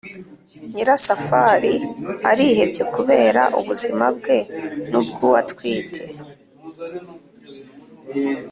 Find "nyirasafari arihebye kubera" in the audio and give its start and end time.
0.73-3.41